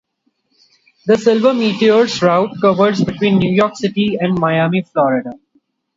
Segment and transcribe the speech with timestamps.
[1.05, 5.33] The "Silver Meteor"'s route covers between New York City and Miami, Florida.